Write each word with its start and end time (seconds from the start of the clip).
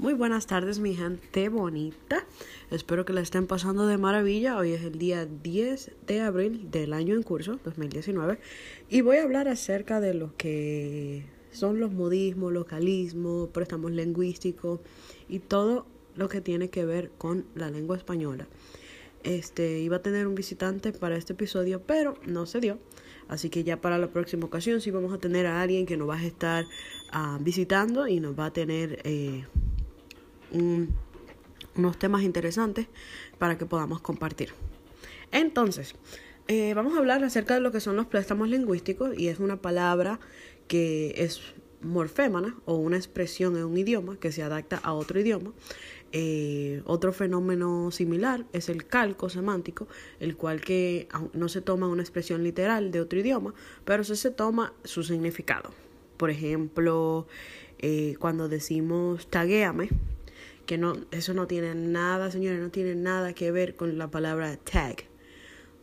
Muy 0.00 0.14
buenas 0.14 0.46
tardes, 0.46 0.78
mi 0.78 0.94
gente 0.94 1.50
bonita. 1.50 2.24
Espero 2.70 3.04
que 3.04 3.12
la 3.12 3.20
estén 3.20 3.46
pasando 3.46 3.86
de 3.86 3.98
maravilla. 3.98 4.56
Hoy 4.56 4.72
es 4.72 4.82
el 4.82 4.98
día 4.98 5.26
10 5.26 5.90
de 6.06 6.20
abril 6.22 6.70
del 6.70 6.94
año 6.94 7.14
en 7.14 7.22
curso, 7.22 7.60
2019, 7.64 8.38
y 8.88 9.02
voy 9.02 9.18
a 9.18 9.24
hablar 9.24 9.46
acerca 9.46 10.00
de 10.00 10.14
lo 10.14 10.34
que 10.38 11.26
son 11.52 11.80
los 11.80 11.92
modismos, 11.92 12.50
localismos, 12.50 13.50
préstamos 13.50 13.90
lingüísticos 13.90 14.80
y 15.28 15.40
todo 15.40 15.84
lo 16.16 16.30
que 16.30 16.40
tiene 16.40 16.70
que 16.70 16.86
ver 16.86 17.10
con 17.18 17.44
la 17.54 17.70
lengua 17.70 17.98
española. 17.98 18.48
Este 19.22 19.80
iba 19.80 19.96
a 19.96 20.02
tener 20.02 20.26
un 20.26 20.34
visitante 20.34 20.92
para 20.92 21.18
este 21.18 21.34
episodio, 21.34 21.82
pero 21.82 22.14
no 22.24 22.46
se 22.46 22.60
dio. 22.60 22.78
Así 23.28 23.50
que 23.50 23.64
ya 23.64 23.82
para 23.82 23.98
la 23.98 24.08
próxima 24.08 24.46
ocasión 24.46 24.80
sí 24.80 24.90
vamos 24.90 25.12
a 25.12 25.18
tener 25.18 25.44
a 25.44 25.60
alguien 25.60 25.84
que 25.84 25.98
nos 25.98 26.08
va 26.08 26.16
a 26.16 26.24
estar 26.24 26.64
ah, 27.12 27.38
visitando 27.42 28.08
y 28.08 28.18
nos 28.18 28.38
va 28.38 28.46
a 28.46 28.52
tener 28.54 29.02
eh, 29.04 29.44
unos 30.52 31.98
temas 31.98 32.22
interesantes 32.22 32.86
para 33.38 33.58
que 33.58 33.66
podamos 33.66 34.00
compartir. 34.00 34.52
Entonces, 35.32 35.94
eh, 36.48 36.74
vamos 36.74 36.94
a 36.94 36.98
hablar 36.98 37.22
acerca 37.22 37.54
de 37.54 37.60
lo 37.60 37.70
que 37.72 37.80
son 37.80 37.96
los 37.96 38.06
préstamos 38.06 38.48
lingüísticos 38.48 39.16
y 39.16 39.28
es 39.28 39.38
una 39.38 39.62
palabra 39.62 40.18
que 40.66 41.14
es 41.16 41.40
morfémana 41.82 42.56
o 42.64 42.76
una 42.76 42.96
expresión 42.96 43.56
en 43.56 43.64
un 43.64 43.78
idioma 43.78 44.18
que 44.18 44.32
se 44.32 44.42
adapta 44.42 44.76
a 44.82 44.92
otro 44.92 45.20
idioma. 45.20 45.52
Eh, 46.12 46.82
otro 46.86 47.12
fenómeno 47.12 47.90
similar 47.92 48.44
es 48.52 48.68
el 48.68 48.86
calco 48.86 49.28
semántico, 49.28 49.86
el 50.18 50.36
cual 50.36 50.60
que 50.60 51.08
no 51.34 51.48
se 51.48 51.60
toma 51.60 51.86
una 51.86 52.02
expresión 52.02 52.42
literal 52.42 52.90
de 52.90 53.00
otro 53.00 53.20
idioma, 53.20 53.54
pero 53.84 54.02
sí 54.02 54.16
se 54.16 54.30
toma 54.30 54.72
su 54.82 55.04
significado. 55.04 55.70
Por 56.16 56.30
ejemplo, 56.30 57.28
eh, 57.78 58.16
cuando 58.18 58.48
decimos 58.48 59.28
taguéame, 59.28 59.88
que 60.70 60.78
no, 60.78 60.94
eso 61.10 61.34
no 61.34 61.48
tiene 61.48 61.74
nada, 61.74 62.30
señores, 62.30 62.60
no 62.60 62.70
tiene 62.70 62.94
nada 62.94 63.32
que 63.32 63.50
ver 63.50 63.74
con 63.74 63.98
la 63.98 64.08
palabra 64.08 64.56
tag. 64.56 65.02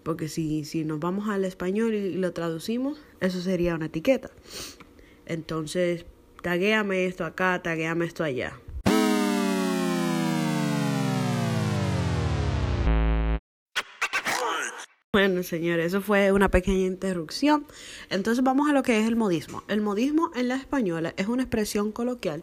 Porque 0.02 0.30
si, 0.30 0.64
si 0.64 0.86
nos 0.86 1.02
vamos 1.02 1.28
al 1.28 1.44
español 1.44 1.94
y, 1.94 2.14
lo 2.14 2.32
traducimos, 2.32 2.98
eso 3.20 3.42
sería 3.42 3.76
una 3.76 3.88
etiqueta. 3.88 4.32
Entonces, 5.26 6.06
taguéame 6.42 7.06
esto 7.06 7.26
acá, 7.26 7.62
taguéame 7.62 8.06
esto 8.06 8.24
allá. 8.24 8.58
Bueno, 15.12 15.44
señores, 15.44 15.88
eso 15.88 16.00
fue 16.00 16.32
una 16.32 16.48
pequeña 16.48 16.86
interrupción. 16.86 17.68
Entonces 18.10 18.42
vamos 18.42 18.70
a 18.70 18.74
lo 18.74 18.84
que 18.84 19.02
es 19.02 19.06
el 19.06 19.18
modismo. 19.18 19.66
El 19.68 19.82
modismo 19.82 20.32
en 20.34 20.48
la 20.48 20.56
española 20.56 21.14
es 21.18 21.28
una 21.28 21.44
expresión 21.44 21.92
coloquial 21.92 22.42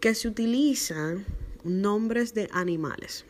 que 0.00 0.14
se 0.14 0.28
utiliza 0.28 1.18
nombres 1.66 2.34
de 2.34 2.48
animales. 2.52 3.24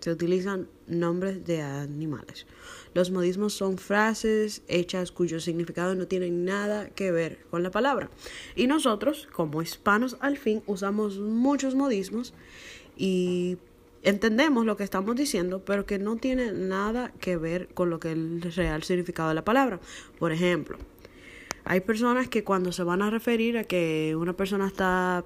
Se 0.00 0.10
utilizan 0.10 0.68
nombres 0.88 1.44
de 1.44 1.62
animales. 1.62 2.46
Los 2.92 3.10
modismos 3.10 3.54
son 3.54 3.78
frases 3.78 4.62
hechas 4.66 5.12
cuyo 5.12 5.38
significado 5.38 5.94
no 5.94 6.08
tiene 6.08 6.30
nada 6.30 6.88
que 6.90 7.12
ver 7.12 7.38
con 7.50 7.62
la 7.62 7.70
palabra. 7.70 8.10
Y 8.56 8.66
nosotros, 8.66 9.28
como 9.32 9.62
hispanos 9.62 10.16
al 10.20 10.38
fin, 10.38 10.62
usamos 10.66 11.18
muchos 11.18 11.76
modismos 11.76 12.34
y 12.96 13.58
entendemos 14.02 14.66
lo 14.66 14.76
que 14.76 14.84
estamos 14.84 15.14
diciendo, 15.16 15.64
pero 15.64 15.86
que 15.86 15.98
no 15.98 16.16
tiene 16.16 16.52
nada 16.52 17.12
que 17.20 17.36
ver 17.36 17.68
con 17.68 17.88
lo 17.88 18.00
que 18.00 18.10
es 18.10 18.16
el 18.16 18.42
real 18.42 18.82
significado 18.82 19.28
de 19.28 19.36
la 19.36 19.44
palabra. 19.44 19.80
Por 20.18 20.32
ejemplo, 20.32 20.78
hay 21.64 21.80
personas 21.80 22.28
que 22.28 22.44
cuando 22.44 22.72
se 22.72 22.82
van 22.82 23.02
a 23.02 23.10
referir 23.10 23.56
a 23.56 23.64
que 23.64 24.16
una 24.18 24.32
persona 24.32 24.66
está 24.66 25.24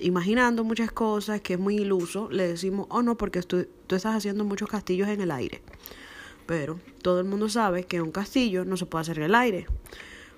imaginando 0.00 0.64
muchas 0.64 0.92
cosas, 0.92 1.40
que 1.40 1.54
es 1.54 1.58
muy 1.58 1.76
iluso, 1.76 2.28
le 2.30 2.48
decimos, 2.48 2.86
oh 2.90 3.02
no, 3.02 3.16
porque 3.16 3.42
tú, 3.42 3.66
tú 3.86 3.96
estás 3.96 4.14
haciendo 4.14 4.44
muchos 4.44 4.68
castillos 4.68 5.08
en 5.08 5.20
el 5.20 5.30
aire. 5.30 5.62
Pero 6.46 6.80
todo 7.02 7.20
el 7.20 7.26
mundo 7.26 7.48
sabe 7.48 7.84
que 7.84 8.00
un 8.00 8.10
castillo 8.10 8.64
no 8.64 8.76
se 8.76 8.86
puede 8.86 9.02
hacer 9.02 9.18
en 9.18 9.24
el 9.24 9.34
aire. 9.34 9.66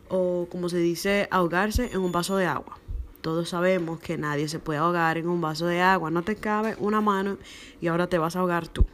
O 0.09 0.49
como 0.51 0.69
se 0.69 0.79
dice, 0.79 1.29
ahogarse 1.31 1.91
en 1.93 2.01
un 2.01 2.11
vaso 2.11 2.37
de 2.37 2.47
agua. 2.47 2.79
Todos 3.21 3.51
sabemos 3.51 4.01
que 4.01 4.17
nadie 4.17 4.49
se 4.49 4.59
puede 4.59 4.79
ahogar 4.79 5.19
en 5.19 5.29
un 5.29 5.41
vaso 5.41 5.67
de 5.67 5.81
agua. 5.81 6.11
No 6.11 6.23
te 6.23 6.37
cabe 6.37 6.75
una 6.79 7.01
mano 7.01 7.37
y 7.81 7.87
ahora 7.87 8.09
te 8.09 8.19
vas 8.19 8.35
a 8.35 8.41
ahogar 8.41 8.67
tú. 8.67 8.87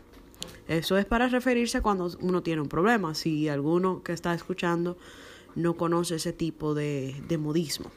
Eso 0.69 0.99
es 0.99 1.07
para 1.07 1.29
referirse 1.29 1.81
cuando 1.81 2.11
uno 2.21 2.43
tiene 2.43 2.61
un 2.61 2.69
problema. 2.69 3.15
Si 3.15 3.49
alguno 3.49 4.03
que 4.03 4.13
está 4.13 4.35
escuchando 4.35 4.99
no 5.55 5.75
conoce 5.77 6.17
ese 6.17 6.33
tipo 6.33 6.75
de, 6.75 7.17
de 7.29 7.39
modismo 7.39 7.91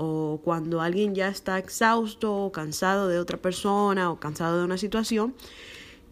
o 0.00 0.40
cuando 0.44 0.80
alguien 0.80 1.16
ya 1.16 1.26
está 1.26 1.58
exhausto 1.58 2.32
o 2.32 2.52
cansado 2.52 3.08
de 3.08 3.18
otra 3.18 3.36
persona 3.36 4.12
o 4.12 4.20
cansado 4.20 4.58
de 4.58 4.64
una 4.64 4.78
situación 4.78 5.34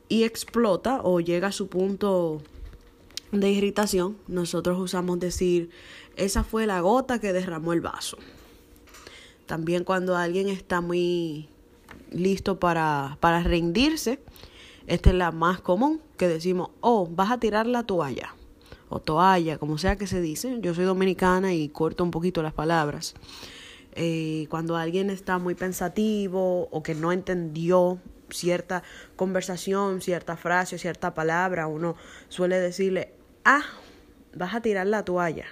y 0.09 0.25
explota 0.25 1.01
o 1.05 1.21
llega 1.21 1.49
a 1.49 1.53
su 1.53 1.69
punto 1.69 2.43
de 3.31 3.49
irritación, 3.51 4.17
nosotros 4.27 4.77
usamos 4.81 5.21
decir, 5.21 5.71
esa 6.17 6.43
fue 6.43 6.67
la 6.67 6.81
gota 6.81 7.21
que 7.21 7.33
derramó 7.33 7.73
el 7.73 7.81
vaso. 7.81 8.19
También 9.47 9.85
cuando 9.85 10.17
alguien 10.17 10.49
está 10.49 10.81
muy 10.81 11.49
listo 12.11 12.59
para, 12.59 13.19
para 13.21 13.45
rendirse, 13.45 14.19
esta 14.89 15.11
es 15.11 15.17
la 15.17 15.31
más 15.31 15.61
común, 15.61 16.01
que 16.17 16.27
decimos, 16.27 16.71
oh, 16.81 17.07
vas 17.09 17.31
a 17.31 17.39
tirar 17.39 17.69
la 17.69 17.85
toalla, 17.85 18.35
o 18.89 18.99
toalla, 18.99 19.59
como 19.59 19.79
sea 19.79 19.95
que 19.97 20.09
se 20.09 20.21
dice. 20.21 20.59
Yo 20.61 20.75
soy 20.75 20.87
dominicana 20.87 21.55
y 21.55 21.69
corto 21.69 22.03
un 22.03 22.11
poquito 22.11 22.43
las 22.43 22.53
palabras. 22.53 23.15
Eh, 23.97 24.47
cuando 24.51 24.77
alguien 24.77 25.09
está 25.09 25.39
muy 25.39 25.55
pensativo 25.55 26.69
o 26.71 26.83
que 26.83 26.95
no 26.95 27.13
entendió 27.13 27.99
cierta 28.29 28.83
conversación, 29.17 30.03
cierta 30.03 30.37
frase, 30.37 30.79
cierta 30.79 31.15
palabra, 31.15 31.67
uno 31.67 31.97
suele 32.29 32.61
decirle, 32.61 33.15
ah, 33.45 33.63
vas 34.35 34.55
a 34.55 34.61
tirar 34.61 34.87
la 34.87 35.05
toalla. 35.05 35.47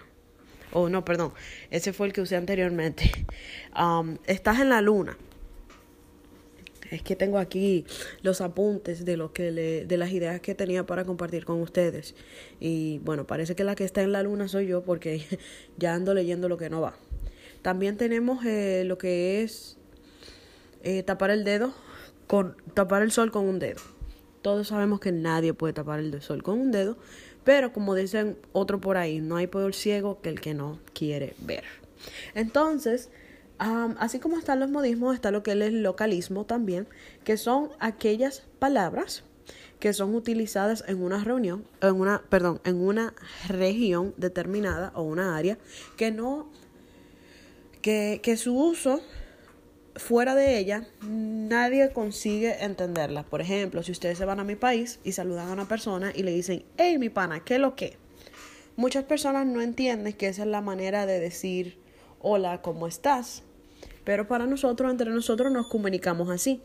O 0.72 0.91
no, 0.91 1.04
perdón, 1.04 1.33
ese 1.71 1.93
fue 1.93 2.09
el 2.09 2.12
que 2.12 2.21
usé 2.21 2.37
anteriormente. 2.37 3.10
Estás 4.27 4.60
en 4.60 4.69
la 4.69 4.81
luna. 4.81 5.16
Es 6.91 7.03
que 7.03 7.16
tengo 7.16 7.38
aquí 7.38 7.87
los 8.22 8.41
apuntes 8.41 9.04
de 9.04 9.16
lo 9.16 9.33
que 9.33 9.50
le, 9.50 9.87
de 9.87 9.97
las 9.97 10.10
ideas 10.10 10.41
que 10.41 10.54
tenía 10.54 10.84
para 10.84 11.04
compartir 11.04 11.44
con 11.44 11.60
ustedes. 11.62 12.15
Y 12.60 12.99
bueno, 12.99 13.27
parece 13.27 13.56
que 13.56 13.65
la 13.65 13.75
que 13.75 13.84
está 13.84 14.03
en 14.03 14.12
la 14.12 14.22
luna 14.22 14.49
soy 14.49 14.66
yo 14.66 14.83
porque 14.83 15.25
ya 15.78 15.94
ando 15.94 16.12
leyendo 16.12 16.49
lo 16.49 16.59
que 16.59 16.69
no 16.69 16.81
va. 16.81 16.97
También 17.65 17.97
tenemos 17.97 18.45
eh, 18.45 18.83
lo 18.85 18.99
que 18.99 19.43
es 19.43 19.79
eh, 20.83 21.03
tapar 21.03 21.31
el 21.31 21.45
dedo 21.45 21.73
con 22.27 22.59
tapar 22.75 23.01
el 23.01 23.11
sol 23.11 23.31
con 23.31 23.47
un 23.47 23.59
dedo. 23.59 23.81
Todos 24.43 24.69
sabemos 24.69 25.01
que 25.01 25.13
nadie 25.13 25.55
puede 25.55 25.73
tapar 25.73 25.99
el 26.01 26.21
sol 26.21 26.43
con 26.43 26.61
un 26.61 26.73
dedo, 26.73 26.99
pero 27.43 27.73
como 27.73 27.95
dicen 27.95 28.37
otro 28.53 28.83
por 28.83 28.99
ahí, 28.99 29.23
no 29.23 29.37
hay 29.37 29.47
peor 29.47 29.75
ciego 29.75 30.21
que 30.21 30.29
el 30.29 30.43
que 30.43 30.53
no 30.53 30.79
quiere 30.93 31.35
ver. 31.39 31.65
Entonces, 32.35 33.09
así 33.57 34.19
como 34.19 34.37
están 34.37 34.61
los 34.61 34.69
modismos, 34.69 35.15
está 35.15 35.31
lo 35.31 35.43
que 35.43 35.53
es 35.53 35.61
el 35.63 35.83
localismo 35.83 36.45
también, 36.45 36.87
que 37.25 37.39
son 37.39 37.71
aquellas 37.81 38.43
palabras 38.59 39.25
que 39.81 39.95
son 39.95 40.15
utilizadas 40.15 40.85
en 40.87 41.03
una 41.03 41.25
reunión, 41.25 41.65
en 41.81 41.95
una, 41.95 42.21
perdón, 42.29 42.61
en 42.65 42.77
una 42.77 43.15
región 43.49 44.13
determinada 44.19 44.93
o 44.95 45.03
una 45.03 45.35
área 45.35 45.57
que 45.97 46.11
no 46.11 46.51
que, 47.84 48.37
su 48.39 48.56
uso 48.56 49.03
fuera 49.95 50.34
de 50.34 50.59
ella, 50.59 50.87
nadie 51.03 51.93
consigue 51.93 52.65
entenderla. 52.65 53.25
Por 53.25 53.43
ejemplo, 53.43 53.83
si 53.83 53.93
ustedes 53.93 54.17
se 54.17 54.25
van 54.25 54.41
a 54.41 54.45
mi 54.45 54.56
país 54.56 55.00
y 55.05 55.12
saludan 55.12 55.50
a 55.50 55.53
una 55.53 55.69
persona 55.69 56.11
y 56.15 56.22
le 56.22 56.33
dicen, 56.33 56.65
hey, 56.78 56.97
mi 56.99 57.11
pana, 57.11 57.45
¿qué 57.45 57.59
lo 57.59 57.77
que? 57.77 57.99
Muchas 58.77 59.05
personas 59.05 59.47
no 59.47 59.61
entienden 59.61 60.15
que 60.15 60.28
esa 60.28 60.45
es 60.45 60.49
la 60.49 60.62
manera 60.62 61.05
de 61.05 61.21
decir, 61.21 61.77
hola, 62.21 62.62
¿cómo 62.62 62.87
estás? 62.87 63.43
Pero 64.03 64.27
para 64.27 64.47
nosotros, 64.47 64.91
entre 64.91 65.11
nosotros, 65.11 65.53
nos 65.53 65.69
comunicamos 65.69 66.31
así. 66.31 66.62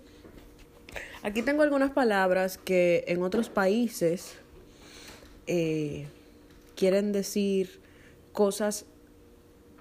Aquí 1.22 1.42
tengo 1.42 1.64
algunas 1.64 1.92
palabras 1.92 2.58
que 2.58 3.04
en 3.08 3.24
otros 3.24 3.50
países 3.50 4.36
eh, 5.48 6.08
quieren 6.78 7.12
decir 7.12 7.82
cosas 8.32 8.86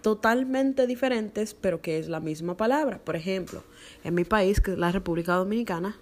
totalmente 0.03 0.87
diferentes, 0.87 1.55
pero 1.55 1.81
que 1.81 1.99
es 1.99 2.09
la 2.09 2.21
misma 2.21 2.57
palabra. 2.57 2.99
Por 3.05 3.17
ejemplo, 3.17 3.63
en 4.05 4.15
mi 4.15 4.25
país, 4.25 4.61
que 4.61 4.73
es 4.73 4.79
la 4.79 4.93
República 4.93 5.35
Dominicana, 5.35 5.97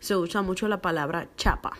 se 0.00 0.16
usa 0.16 0.42
mucho 0.42 0.68
la 0.68 0.82
palabra 0.82 1.28
chapa. 1.36 1.72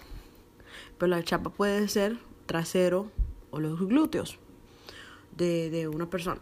Pero 0.98 1.08
la 1.08 1.22
chapa 1.22 1.50
puede 1.50 1.88
ser 1.88 2.18
trasero 2.46 3.10
o 3.50 3.60
los 3.60 3.78
glúteos 3.78 4.38
de, 5.36 5.88
una 5.92 6.08
persona. 6.08 6.40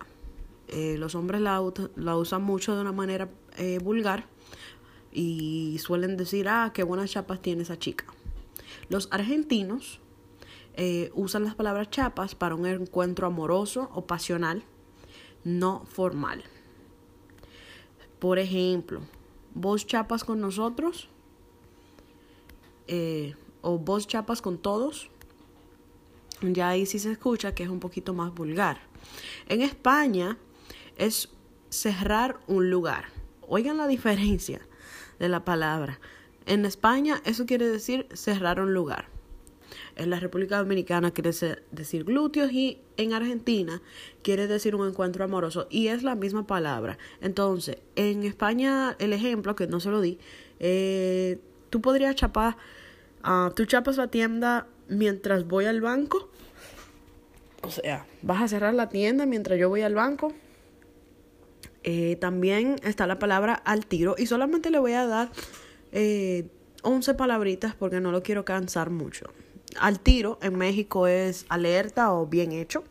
Eh, 0.69 0.97
los 0.99 1.15
hombres 1.15 1.41
la, 1.41 1.61
usan 1.61 2.43
mucho 2.43 2.75
de 2.75 2.81
una 2.81 2.93
manera 2.93 3.29
eh, 3.57 3.79
vulgar 3.83 4.27
y 5.13 5.79
suelen 5.81 6.17
decir, 6.17 6.49
ah, 6.49 6.71
qué 6.73 6.83
buenas 6.83 7.11
chapas 7.11 7.43
tiene 7.43 7.63
esa 7.63 7.79
chica. 7.79 8.07
Los 8.89 9.09
argentinos 9.11 10.01
eh, 10.75 11.11
usan 11.15 11.45
las 11.45 11.55
palabras 11.55 11.91
chapas 11.91 12.35
para 12.35 12.55
un 12.55 12.67
encuentro 12.67 13.27
amoroso 13.27 13.91
o 13.93 14.07
pasional 14.07 14.65
no 15.45 15.85
formal. 15.87 16.43
Por 18.19 18.39
ejemplo, 18.39 19.01
vos 19.55 19.87
chapas 19.87 20.25
con 20.25 20.41
nosotros 20.41 21.09
eh, 22.87 23.35
o 23.61 23.79
vos 23.79 24.07
chapas 24.07 24.43
con 24.43 24.59
todos. 24.59 25.11
Ya 26.41 26.69
ahí 26.69 26.87
sí 26.87 26.99
se 26.99 27.13
escucha 27.13 27.55
que 27.55 27.63
es 27.63 27.69
un 27.69 27.81
poquito 27.81 28.15
más 28.15 28.35
vulgar. 28.35 28.81
En 29.49 29.63
España 29.63 30.39
es 30.97 31.29
cerrar 31.71 32.41
un 32.47 32.71
lugar. 32.71 33.07
Oigan 33.49 33.77
la 33.77 33.87
diferencia 33.87 34.61
de 35.19 35.29
la 35.29 35.45
palabra. 35.45 36.01
En 36.47 36.65
España 36.65 37.23
eso 37.25 37.47
quiere 37.47 37.69
decir 37.69 38.09
cerrar 38.13 38.61
un 38.61 38.75
lugar. 38.75 39.07
En 39.97 40.11
la 40.11 40.21
República 40.21 40.59
Dominicana 40.59 41.11
quiere 41.11 41.33
decir 41.71 42.05
glúteos 42.05 42.51
y 42.53 42.81
en 42.97 43.13
Argentina 43.13 43.83
quiere 44.23 44.47
decir 44.47 44.75
un 44.75 44.89
encuentro 44.89 45.25
amoroso 45.25 45.67
y 45.71 45.89
es 45.89 46.03
la 46.03 46.15
misma 46.15 46.47
palabra. 46.47 46.99
Entonces, 47.21 47.79
en 47.97 48.25
España 48.25 48.97
el 48.99 49.13
ejemplo, 49.13 49.55
que 49.55 49.67
no 49.67 49.81
se 49.81 49.91
lo 49.91 50.01
di, 50.01 50.19
eh, 50.61 51.39
tú 51.71 51.81
podrías 51.81 52.15
chapar, 52.15 52.57
uh, 53.25 53.51
tú 53.55 53.65
chapas 53.67 53.97
la 53.97 54.09
tienda 54.09 54.67
mientras 54.89 55.47
voy 55.47 55.67
al 55.67 55.81
banco. 55.81 56.31
O 57.63 57.71
sea, 57.71 58.07
vas 58.23 58.43
a 58.43 58.49
cerrar 58.49 58.75
la 58.75 58.89
tienda 58.89 59.27
mientras 59.27 59.59
yo 59.59 59.69
voy 59.69 59.83
al 59.83 59.95
banco. 59.95 60.33
Eh, 61.85 62.17
también 62.21 62.77
está 62.85 63.07
la 63.07 63.19
palabra 63.19 63.55
al 63.55 63.87
tiro 63.87 64.15
y 64.17 64.27
solamente 64.27 64.71
le 64.71 64.79
voy 64.79 64.93
a 64.93 65.07
dar 65.07 65.31
eh, 65.91 66.47
11 66.83 67.15
palabritas 67.15 67.75
porque 67.75 68.01
no 68.01 68.13
lo 68.13 68.23
quiero 68.23 68.45
cansar 68.45 68.91
mucho. 68.91 69.27
Al 69.81 70.01
tiro 70.01 70.39
en 70.43 70.57
México 70.57 71.07
es 71.07 71.47
alerta 71.49 72.13
o 72.13 72.27
bien 72.27 72.53
hecho. 72.53 72.85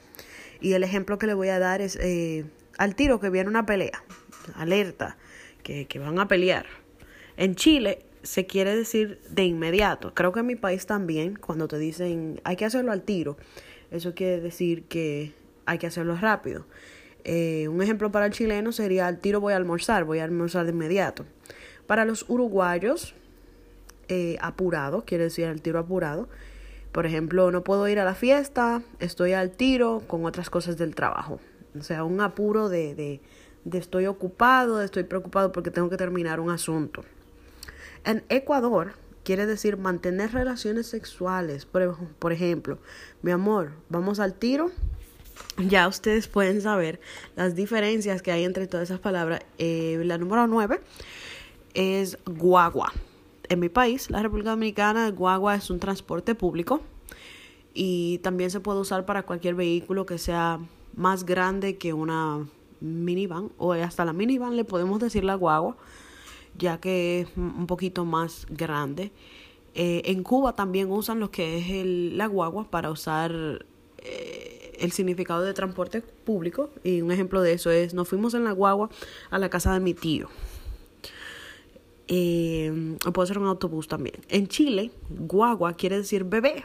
Y 0.59 0.73
el 0.73 0.83
ejemplo 0.83 1.17
que 1.17 1.27
le 1.27 1.33
voy 1.33 1.49
a 1.49 1.59
dar 1.59 1.81
es 1.81 1.95
eh, 1.95 2.45
al 2.77 2.95
tiro 2.95 3.19
que 3.19 3.29
viene 3.29 3.49
una 3.49 3.65
pelea. 3.65 4.03
Alerta, 4.55 5.17
que, 5.63 5.87
que 5.87 5.99
van 5.99 6.19
a 6.19 6.27
pelear. 6.27 6.65
En 7.37 7.55
Chile 7.55 8.05
se 8.23 8.45
quiere 8.45 8.75
decir 8.75 9.19
de 9.29 9.45
inmediato. 9.45 10.13
Creo 10.13 10.31
que 10.31 10.41
en 10.41 10.47
mi 10.47 10.55
país 10.55 10.85
también, 10.85 11.35
cuando 11.35 11.67
te 11.67 11.77
dicen 11.77 12.39
hay 12.43 12.55
que 12.55 12.65
hacerlo 12.65 12.91
al 12.91 13.01
tiro, 13.01 13.37
eso 13.89 14.13
quiere 14.13 14.39
decir 14.41 14.83
que 14.83 15.33
hay 15.65 15.77
que 15.77 15.87
hacerlo 15.87 16.15
rápido. 16.15 16.65
Eh, 17.23 17.67
un 17.67 17.81
ejemplo 17.81 18.11
para 18.11 18.25
el 18.25 18.31
chileno 18.31 18.71
sería 18.71 19.07
al 19.07 19.19
tiro 19.19 19.39
voy 19.39 19.53
a 19.53 19.57
almorzar, 19.57 20.05
voy 20.05 20.19
a 20.19 20.23
almorzar 20.23 20.65
de 20.65 20.71
inmediato. 20.71 21.25
Para 21.87 22.05
los 22.05 22.25
uruguayos, 22.29 23.13
eh, 24.07 24.37
apurado, 24.41 25.05
quiere 25.05 25.25
decir 25.25 25.45
al 25.45 25.61
tiro 25.61 25.79
apurado. 25.79 26.29
Por 26.91 27.05
ejemplo, 27.05 27.51
no 27.51 27.63
puedo 27.63 27.87
ir 27.87 27.99
a 27.99 28.03
la 28.03 28.15
fiesta, 28.15 28.81
estoy 28.99 29.33
al 29.33 29.51
tiro 29.51 30.01
con 30.07 30.25
otras 30.25 30.49
cosas 30.49 30.77
del 30.77 30.95
trabajo. 30.95 31.39
O 31.79 31.83
sea, 31.83 32.03
un 32.03 32.19
apuro 32.19 32.67
de, 32.67 32.95
de, 32.95 33.21
de 33.63 33.77
estoy 33.77 34.07
ocupado, 34.07 34.77
de 34.77 34.85
estoy 34.85 35.03
preocupado 35.03 35.51
porque 35.51 35.71
tengo 35.71 35.89
que 35.89 35.97
terminar 35.97 36.39
un 36.39 36.49
asunto. 36.49 37.03
En 38.03 38.23
Ecuador 38.29 38.93
quiere 39.23 39.45
decir 39.45 39.77
mantener 39.77 40.33
relaciones 40.33 40.87
sexuales. 40.87 41.65
Por, 41.65 41.97
por 42.19 42.33
ejemplo, 42.33 42.79
mi 43.21 43.31
amor, 43.31 43.71
vamos 43.89 44.19
al 44.19 44.33
tiro. 44.33 44.71
Ya 45.57 45.87
ustedes 45.87 46.27
pueden 46.27 46.61
saber 46.61 46.99
las 47.35 47.55
diferencias 47.55 48.21
que 48.21 48.31
hay 48.31 48.43
entre 48.43 48.67
todas 48.67 48.89
esas 48.89 48.99
palabras. 48.99 49.41
Eh, 49.57 50.01
la 50.03 50.17
número 50.17 50.47
9 50.47 50.81
es 51.73 52.17
guagua. 52.25 52.91
En 53.51 53.59
mi 53.59 53.67
país, 53.67 54.09
la 54.09 54.23
República 54.23 54.51
Dominicana, 54.51 55.07
el 55.07 55.11
guagua 55.11 55.55
es 55.55 55.69
un 55.69 55.77
transporte 55.77 56.35
público 56.35 56.79
y 57.73 58.19
también 58.19 58.49
se 58.49 58.61
puede 58.61 58.79
usar 58.79 59.05
para 59.05 59.23
cualquier 59.23 59.55
vehículo 59.55 60.05
que 60.05 60.17
sea 60.19 60.59
más 60.95 61.25
grande 61.25 61.77
que 61.77 61.91
una 61.91 62.47
minivan 62.79 63.51
o 63.57 63.73
hasta 63.73 64.05
la 64.05 64.13
minivan 64.13 64.55
le 64.55 64.63
podemos 64.63 65.01
decir 65.01 65.25
la 65.25 65.35
guagua 65.35 65.75
ya 66.57 66.79
que 66.79 67.19
es 67.19 67.27
un 67.35 67.67
poquito 67.67 68.05
más 68.05 68.47
grande. 68.49 69.11
Eh, 69.75 70.03
en 70.05 70.23
Cuba 70.23 70.55
también 70.55 70.89
usan 70.89 71.19
lo 71.19 71.29
que 71.29 71.57
es 71.57 71.69
el, 71.71 72.17
la 72.17 72.27
guagua 72.27 72.71
para 72.71 72.89
usar 72.89 73.65
eh, 73.97 74.77
el 74.79 74.93
significado 74.93 75.41
de 75.41 75.53
transporte 75.53 75.99
público. 75.99 76.69
Y 76.85 77.01
un 77.01 77.11
ejemplo 77.11 77.41
de 77.41 77.51
eso 77.51 77.69
es, 77.69 77.93
nos 77.93 78.07
fuimos 78.07 78.33
en 78.33 78.45
la 78.45 78.53
guagua 78.53 78.89
a 79.29 79.37
la 79.39 79.49
casa 79.49 79.73
de 79.73 79.81
mi 79.81 79.93
tío. 79.93 80.29
Eh, 82.13 82.97
puede 83.13 83.27
ser 83.27 83.37
un 83.37 83.47
autobús 83.47 83.87
también. 83.87 84.17
En 84.27 84.49
Chile, 84.49 84.91
guagua 85.09 85.75
quiere 85.75 85.95
decir 85.95 86.25
bebé. 86.25 86.61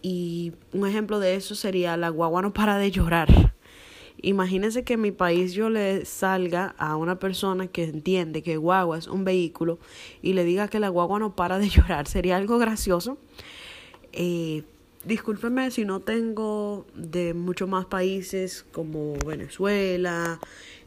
Y 0.00 0.52
un 0.72 0.88
ejemplo 0.88 1.18
de 1.18 1.34
eso 1.34 1.54
sería 1.54 1.98
la 1.98 2.08
guagua 2.08 2.40
no 2.40 2.54
para 2.54 2.78
de 2.78 2.90
llorar. 2.90 3.52
Imagínense 4.22 4.84
que 4.84 4.94
en 4.94 5.02
mi 5.02 5.12
país 5.12 5.52
yo 5.52 5.68
le 5.68 6.06
salga 6.06 6.74
a 6.78 6.96
una 6.96 7.18
persona 7.18 7.66
que 7.66 7.84
entiende 7.84 8.42
que 8.42 8.56
guagua 8.56 8.96
es 8.96 9.06
un 9.06 9.22
vehículo 9.22 9.78
y 10.22 10.32
le 10.32 10.44
diga 10.44 10.68
que 10.68 10.80
la 10.80 10.88
guagua 10.88 11.18
no 11.18 11.36
para 11.36 11.58
de 11.58 11.68
llorar. 11.68 12.08
Sería 12.08 12.38
algo 12.38 12.56
gracioso. 12.56 13.18
Eh, 14.12 14.62
discúlpeme 15.04 15.70
si 15.70 15.84
no 15.84 16.00
tengo 16.00 16.86
de 16.94 17.34
muchos 17.34 17.68
más 17.68 17.86
países 17.86 18.64
como 18.72 19.14
Venezuela, 19.26 20.38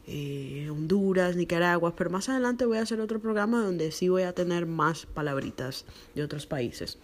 eh, 0.06 0.68
Honduras, 0.70 1.36
Nicaragua, 1.36 1.94
pero 1.94 2.10
más 2.10 2.28
adelante 2.28 2.64
voy 2.64 2.78
a 2.78 2.82
hacer 2.82 3.00
otro 3.00 3.20
programa 3.20 3.62
donde 3.62 3.92
sí 3.92 4.08
voy 4.08 4.22
a 4.22 4.32
tener 4.32 4.66
más 4.66 5.06
palabritas 5.06 5.84
de 6.14 6.22
otros 6.22 6.46
países. 6.46 6.98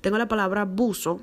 Tengo 0.00 0.18
la 0.18 0.28
palabra 0.28 0.64
buzo, 0.64 1.20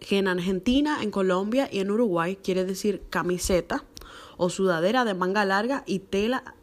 que 0.00 0.18
en 0.18 0.28
Argentina, 0.28 1.02
en 1.02 1.10
Colombia 1.10 1.68
y 1.72 1.80
en 1.80 1.90
Uruguay 1.90 2.36
quiere 2.36 2.64
decir 2.64 3.02
camiseta 3.10 3.84
o 4.36 4.50
sudadera 4.50 5.04
de 5.04 5.14
manga 5.14 5.44
larga 5.44 5.82
y 5.86 5.98
tela 5.98 6.54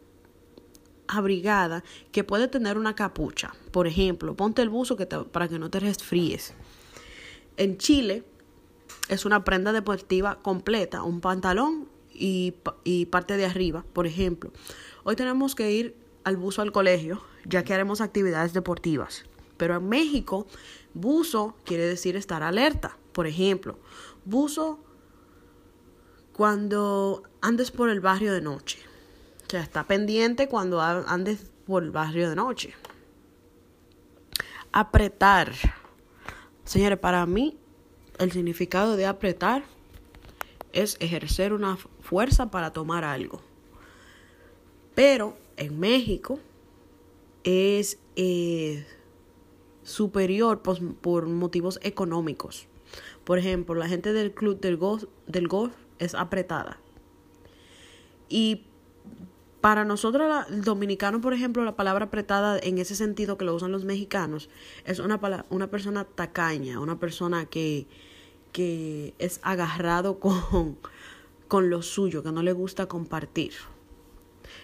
abrigada 1.08 1.84
que 2.12 2.24
puede 2.24 2.48
tener 2.48 2.78
una 2.78 2.96
capucha. 2.96 3.54
Por 3.72 3.88
ejemplo, 3.88 4.36
ponte 4.36 4.62
el 4.62 4.70
buzo 4.70 4.96
que 4.96 5.06
para 5.06 5.48
que 5.48 5.60
no 5.60 5.70
te 5.70 5.80
resfríes. 5.80 6.54
En 7.58 7.78
Chile 7.78 8.24
es 9.10 9.26
una 9.26 9.44
prenda 9.44 9.72
deportiva 9.72 10.40
completa, 10.42 11.04
un 11.04 11.22
pantalón 11.22 11.88
y, 12.14 12.54
parte 13.12 13.38
de 13.38 13.46
arriba, 13.46 13.86
por 13.94 14.08
ejemplo. 14.08 14.52
Hoy 15.04 15.16
tenemos 15.16 15.56
que 15.56 15.72
ir 15.72 15.96
al 16.24 16.38
buzo 16.38 16.62
al 16.62 16.72
colegio, 16.72 17.22
ya 17.46 17.64
que 17.64 17.74
haremos 17.74 18.02
actividades 18.02 18.54
deportivas. 18.54 19.26
Pero 19.58 19.78
en 19.78 19.88
México, 19.88 20.48
buzo 20.94 21.56
quiere 21.66 21.86
decir 21.86 22.16
estar 22.16 22.44
alerta. 22.44 22.98
Por 23.12 23.28
ejemplo, 23.28 23.78
buzo 24.26 24.80
cuando 26.34 27.24
andes 27.42 27.72
por 27.72 27.90
el 27.90 28.02
barrio 28.02 28.34
de 28.34 28.42
noche. 28.42 28.80
O 29.46 29.50
sea, 29.50 29.62
está 29.62 29.86
pendiente 29.86 30.50
cuando 30.50 30.82
andes 30.82 31.52
por 31.66 31.84
el 31.84 31.92
barrio 31.92 32.30
de 32.30 32.36
noche. 32.36 32.74
Apretar. 34.72 35.54
Señores, 36.66 37.00
para 37.00 37.26
mí 37.26 37.58
el 38.18 38.32
significado 38.32 38.98
de 38.98 39.06
apretar 39.06 39.64
es 40.74 40.98
ejercer 41.00 41.54
una 41.54 41.78
fuerza 42.02 42.52
para 42.52 42.74
tomar 42.74 43.04
algo. 43.04 43.42
Pero 44.94 45.38
en 45.58 45.80
México 45.80 46.40
es 47.44 48.00
eh, 48.16 48.86
superior 49.84 50.62
por 50.62 51.28
motivos 51.28 51.80
económicos. 51.84 52.68
Por 53.24 53.38
ejemplo, 53.38 53.76
la 53.76 53.88
gente 53.88 54.14
del 54.14 54.34
club 54.34 54.60
del 54.60 54.78
golf, 54.78 55.06
del 55.28 55.48
golf 55.48 55.74
es 56.00 56.16
apretada. 56.16 56.80
Y 58.28 58.64
para 59.66 59.84
nosotros, 59.84 60.46
el 60.52 60.62
dominicano, 60.62 61.22
por 61.22 61.34
ejemplo, 61.34 61.66
la 61.66 61.76
palabra 61.76 62.06
apretada 62.06 62.60
en 62.62 62.78
ese 62.78 62.94
sentido 62.94 63.36
que 63.36 63.46
lo 63.46 63.56
usan 63.56 63.72
los 63.72 63.84
mexicanos, 63.84 64.48
es 64.86 65.00
una, 65.00 65.20
una 65.50 65.72
persona 65.72 66.06
tacaña, 66.06 66.80
una 66.80 67.00
persona 67.00 67.48
que, 67.48 67.88
que 68.52 69.16
es 69.18 69.40
agarrado 69.42 70.20
con, 70.20 70.78
con 71.48 71.72
lo 71.72 71.82
suyo, 71.82 72.22
que 72.22 72.32
no 72.32 72.44
le 72.44 72.54
gusta 72.54 72.86
compartir. 72.86 73.54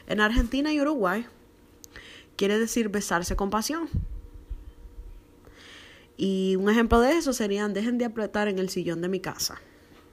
En 0.05 0.21
Argentina 0.21 0.71
y 0.71 0.79
Uruguay 0.79 1.25
quiere 2.35 2.59
decir 2.59 2.89
besarse 2.89 3.35
con 3.35 3.49
pasión. 3.49 3.89
Y 6.15 6.57
un 6.57 6.69
ejemplo 6.69 6.99
de 6.99 7.13
eso 7.13 7.33
serían, 7.33 7.73
dejen 7.73 7.97
de 7.97 8.05
apretar 8.05 8.47
en 8.49 8.59
el 8.59 8.69
sillón 8.69 9.01
de 9.01 9.09
mi 9.09 9.19
casa. 9.19 9.59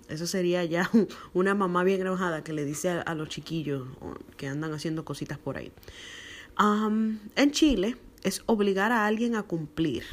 Eso 0.08 0.26
sería 0.26 0.64
ya 0.64 0.90
una 1.34 1.54
mamá 1.54 1.84
bien 1.84 2.00
enojada 2.00 2.42
que 2.42 2.52
le 2.52 2.64
dice 2.64 2.90
a, 2.90 3.14
los 3.14 3.28
chiquillos 3.28 3.86
que 4.36 4.48
andan 4.48 4.72
haciendo 4.72 5.04
cositas 5.04 5.38
por 5.38 5.56
ahí. 5.58 5.72
en 6.58 7.50
Chile 7.52 7.96
es 8.22 8.42
obligar 8.46 8.92
a 8.92 9.06
alguien 9.06 9.36
a 9.36 9.42
cumplir. 9.42 10.04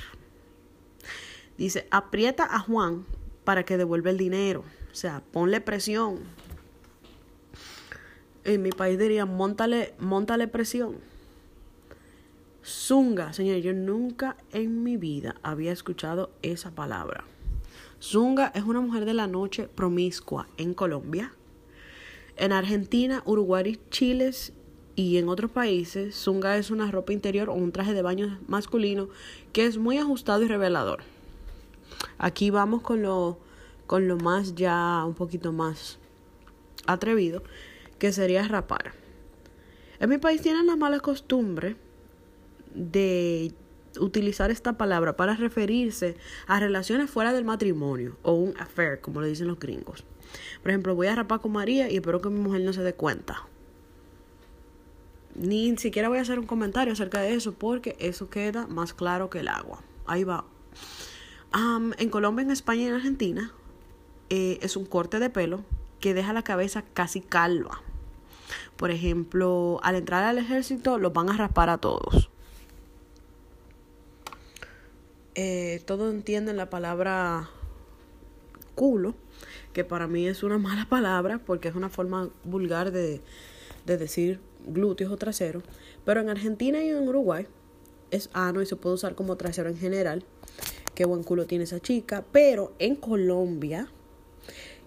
Dice, 1.58 1.88
aprieta 1.90 2.44
a 2.44 2.60
Juan 2.60 3.06
para 3.46 3.64
que 3.64 3.78
devuelva 3.78 4.10
el 4.10 4.18
dinero. 4.18 4.66
O 4.92 4.96
sea, 4.96 5.22
ponle 5.32 5.62
presión. 5.62 6.20
En 8.44 8.62
mi 8.62 8.72
país 8.72 9.00
diría, 9.00 9.26
montale, 9.26 9.94
montale 10.00 10.48
presión. 10.48 10.98
Zunga, 12.64 13.32
señor, 13.32 13.58
yo 13.58 13.74
nunca 13.74 14.36
en 14.52 14.84
mi 14.84 14.98
vida 14.98 15.36
había 15.44 15.72
escuchado 15.72 16.32
esa 16.42 16.72
palabra. 16.72 17.24
Zunga 18.08 18.52
es 18.54 18.64
una 18.64 18.82
mujer 18.82 19.04
de 19.04 19.16
la 19.16 19.26
noche 19.26 19.68
promiscua 19.68 20.48
en 20.58 20.76
Colombia. 20.76 21.34
En 22.38 22.52
Argentina, 22.52 23.24
Uruguay 23.26 23.80
Chile 23.90 24.30
y 24.96 25.18
en 25.18 25.28
otros 25.28 25.50
países, 25.50 26.16
zunga 26.16 26.56
es 26.56 26.70
una 26.70 26.92
ropa 26.92 27.14
interior 27.14 27.50
o 27.50 27.54
un 27.54 27.72
traje 27.72 27.96
de 27.96 28.04
baño 28.04 28.38
masculino 28.48 29.10
que 29.54 29.66
es 29.66 29.80
muy 29.80 29.98
ajustado 29.98 30.44
y 30.44 30.48
revelador. 30.48 31.02
Aquí 32.20 32.52
vamos 32.52 32.84
con 32.84 33.02
lo, 33.02 33.40
con 33.88 34.08
lo 34.08 34.18
más 34.18 34.54
ya 34.54 35.04
un 35.04 35.16
poquito 35.16 35.52
más 35.52 35.98
atrevido, 36.86 37.42
que 37.98 38.12
sería 38.12 38.48
rapar. 38.48 38.94
En 40.00 40.12
mi 40.12 40.20
país 40.20 40.44
tienen 40.44 40.68
la 40.68 40.76
mala 40.76 41.00
costumbre 41.00 41.76
de 42.76 43.52
utilizar 43.98 44.52
esta 44.52 44.78
palabra 44.78 45.16
para 45.16 45.36
referirse 45.36 46.16
a 46.48 46.60
relaciones 46.60 47.10
fuera 47.10 47.34
del 47.34 47.46
matrimonio 47.46 48.18
o 48.24 48.34
un 48.34 48.54
affair, 48.58 49.02
como 49.02 49.22
le 49.22 49.28
dicen 49.28 49.48
los 49.48 49.60
gringos. 49.60 50.04
Por 50.62 50.72
ejemplo, 50.72 50.96
voy 50.96 51.08
a 51.08 51.16
rapar 51.16 51.42
con 51.42 51.52
María 51.52 51.90
y 51.90 51.96
espero 51.96 52.22
que 52.22 52.30
mi 52.30 52.40
mujer 52.40 52.62
no 52.62 52.74
se 52.74 52.82
dé 52.82 52.94
cuenta. 52.94 53.48
Ni 55.36 55.76
siquiera 55.78 56.10
voy 56.10 56.20
a 56.20 56.22
hacer 56.22 56.40
un 56.40 56.46
comentario 56.46 56.94
acerca 56.94 57.20
de 57.20 57.34
eso 57.34 57.54
porque 57.54 57.96
eso 58.00 58.30
queda 58.30 58.68
más 58.68 58.94
claro 58.94 59.30
que 59.30 59.40
el 59.40 59.48
agua. 59.48 59.82
Ahí 60.06 60.24
va. 60.24 60.46
en 61.54 62.10
Colombia, 62.10 62.44
en 62.44 62.52
España 62.52 62.84
y 62.84 62.88
en 62.88 62.94
Argentina 62.94 63.52
eh, 64.30 64.60
es 64.62 64.78
un 64.78 64.86
corte 64.86 65.20
de 65.20 65.30
pelo 65.30 65.64
que 66.00 66.14
deja 66.14 66.34
la 66.34 66.44
cabeza 66.44 66.84
casi 66.94 67.22
calva. 67.22 67.82
Por 68.78 68.92
ejemplo, 68.92 69.80
al 69.84 69.96
entrar 69.96 70.24
al 70.24 70.38
ejército 70.38 70.98
los 70.98 71.14
van 71.14 71.30
a 71.30 71.38
raspar 71.38 71.70
a 71.70 71.78
todos. 71.78 72.30
Eh, 75.36 75.82
todos 75.86 76.14
entienden 76.14 76.56
la 76.56 76.70
palabra 76.70 77.50
culo, 78.74 79.16
que 79.74 79.84
para 79.84 80.08
mí 80.08 80.28
es 80.28 80.44
una 80.44 80.58
mala 80.60 80.88
palabra 80.88 81.40
porque 81.46 81.68
es 81.68 81.76
una 81.76 81.90
forma 81.90 82.30
vulgar 82.46 82.92
de, 82.92 83.22
de 83.86 83.98
decir 83.98 84.40
glúteos 84.66 85.12
o 85.12 85.18
trasero. 85.18 85.62
Pero 86.06 86.22
en 86.22 86.30
Argentina 86.30 86.82
y 86.82 86.90
en 86.90 87.08
Uruguay 87.08 87.48
es 88.12 88.30
ano 88.34 88.62
y 88.62 88.66
se 88.66 88.78
puede 88.78 88.96
usar 88.96 89.16
como 89.16 89.36
trasero 89.36 89.70
en 89.70 89.78
general. 89.78 90.24
Qué 90.94 91.04
buen 91.06 91.24
culo 91.24 91.46
tiene 91.46 91.66
esa 91.66 91.82
chica. 91.82 92.24
Pero 92.32 92.74
en 92.80 92.96
Colombia 92.96 93.90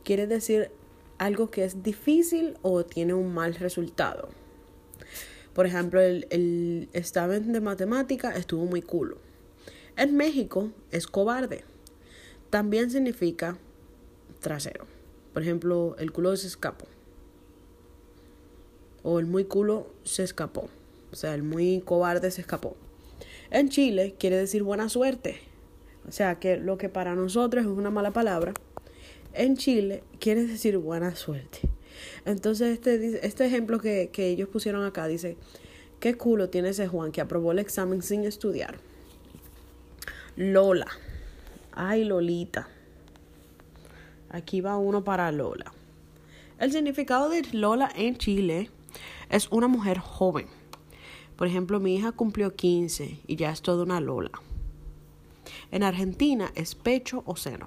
quiere 0.04 0.26
decir 0.26 0.70
algo 1.18 1.50
que 1.50 1.64
es 1.64 1.82
difícil 1.82 2.56
o 2.62 2.84
tiene 2.84 3.12
un 3.12 3.34
mal 3.34 3.54
resultado. 3.56 4.30
Por 5.52 5.66
ejemplo, 5.66 6.00
el, 6.00 6.26
el 6.30 6.88
examen 6.94 7.52
de 7.52 7.60
matemática 7.60 8.34
estuvo 8.34 8.64
muy 8.64 8.80
culo. 8.80 9.18
En 9.98 10.16
México 10.16 10.70
es 10.92 11.08
cobarde. 11.08 11.64
También 12.50 12.88
significa 12.88 13.58
trasero. 14.38 14.86
Por 15.34 15.42
ejemplo, 15.42 15.96
el 15.98 16.12
culo 16.12 16.36
se 16.36 16.46
escapó. 16.46 16.86
O 19.02 19.18
el 19.18 19.26
muy 19.26 19.44
culo 19.44 19.92
se 20.04 20.22
escapó. 20.22 20.68
O 21.10 21.16
sea, 21.16 21.34
el 21.34 21.42
muy 21.42 21.82
cobarde 21.84 22.30
se 22.30 22.42
escapó. 22.42 22.76
En 23.50 23.70
Chile 23.70 24.14
quiere 24.20 24.36
decir 24.36 24.62
buena 24.62 24.88
suerte. 24.88 25.40
O 26.08 26.12
sea, 26.12 26.38
que 26.38 26.58
lo 26.58 26.78
que 26.78 26.88
para 26.88 27.16
nosotros 27.16 27.64
es 27.64 27.68
una 27.68 27.90
mala 27.90 28.12
palabra, 28.12 28.54
en 29.34 29.56
Chile 29.56 30.04
quiere 30.20 30.46
decir 30.46 30.78
buena 30.78 31.16
suerte. 31.16 31.62
Entonces, 32.24 32.74
este, 32.74 33.26
este 33.26 33.46
ejemplo 33.46 33.80
que, 33.80 34.10
que 34.12 34.28
ellos 34.28 34.48
pusieron 34.48 34.84
acá 34.84 35.08
dice, 35.08 35.36
¿qué 35.98 36.14
culo 36.14 36.50
tiene 36.50 36.68
ese 36.68 36.86
Juan 36.86 37.10
que 37.10 37.20
aprobó 37.20 37.50
el 37.50 37.58
examen 37.58 38.00
sin 38.00 38.22
estudiar? 38.22 38.78
Lola. 40.38 40.86
Ay, 41.72 42.04
Lolita. 42.04 42.68
Aquí 44.30 44.60
va 44.60 44.76
uno 44.76 45.02
para 45.02 45.32
Lola. 45.32 45.72
El 46.60 46.70
significado 46.70 47.28
de 47.28 47.42
Lola 47.50 47.90
en 47.96 48.16
Chile 48.18 48.70
es 49.30 49.48
una 49.50 49.66
mujer 49.66 49.98
joven. 49.98 50.46
Por 51.34 51.48
ejemplo, 51.48 51.80
mi 51.80 51.96
hija 51.96 52.12
cumplió 52.12 52.54
15 52.54 53.18
y 53.26 53.34
ya 53.34 53.50
es 53.50 53.62
toda 53.62 53.82
una 53.82 54.00
Lola. 54.00 54.30
En 55.72 55.82
Argentina 55.82 56.52
es 56.54 56.76
pecho 56.76 57.24
o 57.26 57.34
seno. 57.34 57.66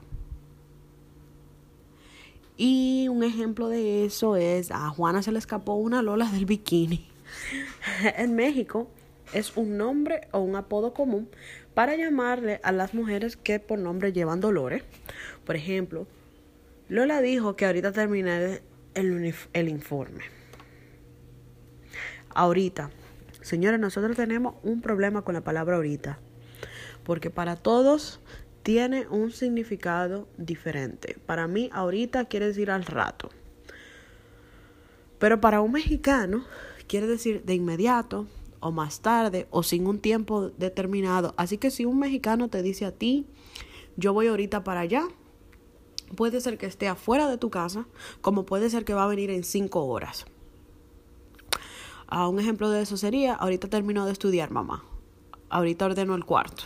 Y 2.55 3.09
un 3.09 3.21
ejemplo 3.21 3.67
de 3.67 4.05
eso 4.05 4.37
es 4.37 4.71
a 4.71 4.87
Juana 4.91 5.21
se 5.21 5.33
le 5.33 5.39
escapó 5.39 5.73
una 5.73 6.01
Lola 6.01 6.31
del 6.31 6.45
bikini. 6.45 7.05
en 8.15 8.33
México 8.33 8.87
es 9.33 9.55
un 9.57 9.77
nombre 9.77 10.27
o 10.31 10.39
un 10.39 10.55
apodo 10.55 10.93
común 10.93 11.29
para 11.73 11.95
llamarle 11.95 12.59
a 12.63 12.71
las 12.71 12.93
mujeres 12.93 13.37
que 13.37 13.59
por 13.59 13.79
nombre 13.79 14.13
llevan 14.13 14.39
dolores. 14.39 14.83
Por 15.45 15.55
ejemplo, 15.55 16.07
Lola 16.89 17.21
dijo 17.21 17.55
que 17.55 17.65
ahorita 17.65 17.91
terminaré 17.91 18.61
el, 18.93 19.33
el 19.53 19.69
informe. 19.69 20.23
Ahorita. 22.29 22.89
Señores, 23.41 23.79
nosotros 23.79 24.15
tenemos 24.15 24.55
un 24.63 24.81
problema 24.81 25.23
con 25.23 25.33
la 25.33 25.41
palabra 25.41 25.77
ahorita. 25.77 26.19
Porque 27.03 27.29
para 27.29 27.55
todos 27.55 28.19
tiene 28.63 29.07
un 29.07 29.31
significado 29.31 30.27
diferente. 30.37 31.17
Para 31.25 31.47
mí, 31.47 31.69
ahorita 31.73 32.25
quiere 32.25 32.47
decir 32.47 32.69
al 32.69 32.85
rato. 32.85 33.29
Pero 35.17 35.41
para 35.41 35.61
un 35.61 35.71
mexicano, 35.71 36.45
quiere 36.87 37.07
decir 37.07 37.43
de 37.43 37.55
inmediato, 37.55 38.27
o 38.61 38.71
más 38.71 39.01
tarde 39.01 39.47
o 39.51 39.63
sin 39.63 39.87
un 39.87 39.99
tiempo 39.99 40.49
determinado. 40.51 41.33
Así 41.35 41.57
que 41.57 41.71
si 41.71 41.83
un 41.83 41.99
mexicano 41.99 42.47
te 42.47 42.61
dice 42.61 42.85
a 42.85 42.91
ti, 42.91 43.25
yo 43.97 44.13
voy 44.13 44.27
ahorita 44.27 44.63
para 44.63 44.81
allá, 44.81 45.07
puede 46.15 46.39
ser 46.39 46.57
que 46.57 46.67
esté 46.67 46.87
afuera 46.87 47.27
de 47.27 47.37
tu 47.37 47.49
casa, 47.49 47.87
como 48.21 48.45
puede 48.45 48.69
ser 48.69 48.85
que 48.85 48.93
va 48.93 49.03
a 49.03 49.07
venir 49.07 49.29
en 49.29 49.43
cinco 49.43 49.85
horas. 49.85 50.25
a 52.07 52.27
un 52.27 52.39
ejemplo 52.39 52.69
de 52.69 52.81
eso 52.81 52.97
sería, 52.97 53.33
ahorita 53.35 53.69
terminó 53.69 54.05
de 54.05 54.11
estudiar 54.11 54.51
mamá, 54.51 54.83
ahorita 55.49 55.85
ordeno 55.85 56.13
el 56.15 56.25
cuarto. 56.25 56.65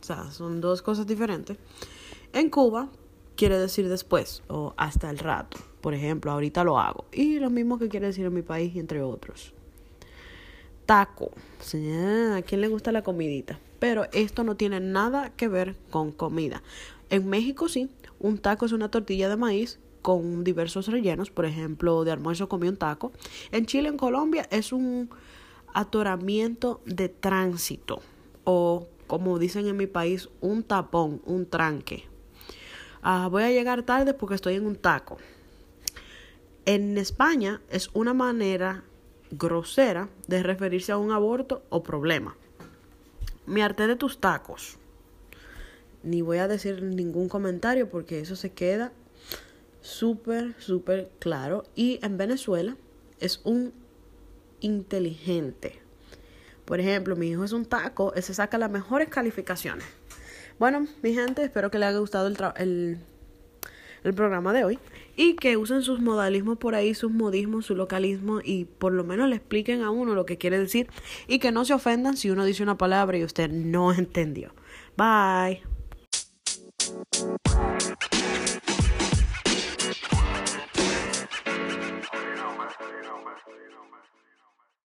O 0.00 0.04
sea, 0.04 0.30
son 0.30 0.60
dos 0.60 0.82
cosas 0.82 1.06
diferentes. 1.06 1.58
En 2.32 2.50
Cuba 2.50 2.90
quiere 3.34 3.58
decir 3.58 3.88
después 3.88 4.42
o 4.48 4.74
hasta 4.76 5.10
el 5.10 5.18
rato. 5.18 5.58
Por 5.80 5.94
ejemplo, 5.94 6.30
ahorita 6.30 6.64
lo 6.64 6.78
hago. 6.78 7.06
Y 7.12 7.38
lo 7.38 7.48
mismo 7.48 7.78
que 7.78 7.88
quiere 7.88 8.06
decir 8.06 8.26
en 8.26 8.34
mi 8.34 8.42
país, 8.42 8.76
entre 8.76 9.02
otros 9.02 9.55
taco. 10.86 11.32
¿A 11.60 12.42
quién 12.42 12.60
le 12.60 12.68
gusta 12.68 12.92
la 12.92 13.02
comidita? 13.02 13.58
Pero 13.78 14.06
esto 14.12 14.44
no 14.44 14.56
tiene 14.56 14.80
nada 14.80 15.30
que 15.30 15.48
ver 15.48 15.76
con 15.90 16.12
comida. 16.12 16.62
En 17.10 17.28
México 17.28 17.68
sí, 17.68 17.90
un 18.18 18.38
taco 18.38 18.66
es 18.66 18.72
una 18.72 18.90
tortilla 18.90 19.28
de 19.28 19.36
maíz 19.36 19.78
con 20.02 20.44
diversos 20.44 20.86
rellenos, 20.86 21.30
por 21.30 21.44
ejemplo, 21.44 22.04
de 22.04 22.12
almuerzo 22.12 22.48
comí 22.48 22.68
un 22.68 22.76
taco. 22.76 23.12
En 23.50 23.66
Chile, 23.66 23.88
en 23.88 23.96
Colombia, 23.96 24.46
es 24.50 24.72
un 24.72 25.10
atoramiento 25.74 26.80
de 26.86 27.08
tránsito 27.08 28.00
o, 28.44 28.86
como 29.08 29.38
dicen 29.38 29.66
en 29.66 29.76
mi 29.76 29.86
país, 29.86 30.28
un 30.40 30.62
tapón, 30.62 31.20
un 31.26 31.46
tranque. 31.46 32.04
Ah, 33.02 33.28
voy 33.30 33.42
a 33.42 33.50
llegar 33.50 33.82
tarde 33.82 34.14
porque 34.14 34.36
estoy 34.36 34.54
en 34.54 34.66
un 34.66 34.76
taco. 34.76 35.18
En 36.64 36.96
España 36.98 37.60
es 37.68 37.90
una 37.92 38.14
manera 38.14 38.84
grosera 39.30 40.08
de 40.26 40.42
referirse 40.42 40.92
a 40.92 40.98
un 40.98 41.12
aborto 41.12 41.62
o 41.68 41.82
problema. 41.82 42.36
Me 43.46 43.62
harté 43.62 43.86
de 43.86 43.96
tus 43.96 44.18
tacos. 44.18 44.78
Ni 46.02 46.22
voy 46.22 46.38
a 46.38 46.48
decir 46.48 46.82
ningún 46.82 47.28
comentario 47.28 47.88
porque 47.88 48.20
eso 48.20 48.36
se 48.36 48.52
queda 48.52 48.92
súper, 49.80 50.54
súper 50.58 51.10
claro. 51.18 51.64
Y 51.74 51.98
en 52.02 52.16
Venezuela 52.16 52.76
es 53.20 53.40
un 53.44 53.72
inteligente. 54.60 55.80
Por 56.64 56.80
ejemplo, 56.80 57.16
mi 57.16 57.28
hijo 57.28 57.44
es 57.44 57.52
un 57.52 57.64
taco, 57.64 58.12
ese 58.14 58.34
saca 58.34 58.58
las 58.58 58.70
mejores 58.70 59.08
calificaciones. 59.08 59.86
Bueno, 60.58 60.86
mi 61.02 61.14
gente, 61.14 61.44
espero 61.44 61.70
que 61.70 61.78
le 61.78 61.86
haya 61.86 61.98
gustado 61.98 62.26
el, 62.26 62.36
el 62.56 62.98
el 64.08 64.14
programa 64.14 64.52
de 64.52 64.64
hoy 64.64 64.78
y 65.16 65.34
que 65.36 65.56
usen 65.56 65.82
sus 65.82 66.00
modalismos 66.00 66.58
por 66.58 66.74
ahí, 66.74 66.94
sus 66.94 67.10
modismos, 67.10 67.66
su 67.66 67.74
localismo 67.74 68.40
y 68.42 68.64
por 68.64 68.92
lo 68.92 69.04
menos 69.04 69.28
le 69.28 69.36
expliquen 69.36 69.82
a 69.82 69.90
uno 69.90 70.14
lo 70.14 70.26
que 70.26 70.38
quiere 70.38 70.58
decir 70.58 70.88
y 71.26 71.38
que 71.38 71.52
no 71.52 71.64
se 71.64 71.74
ofendan 71.74 72.16
si 72.16 72.30
uno 72.30 72.44
dice 72.44 72.62
una 72.62 72.78
palabra 72.78 73.18
y 73.18 73.24
usted 73.24 73.50
no 73.50 73.92
entendió. 73.94 74.52
Bye. 74.96 75.62